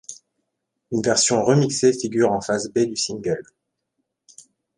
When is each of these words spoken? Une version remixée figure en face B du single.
Une 0.91 1.03
version 1.03 1.45
remixée 1.45 1.93
figure 1.93 2.31
en 2.31 2.41
face 2.41 2.69
B 2.73 2.79
du 2.87 2.95
single. 2.95 3.43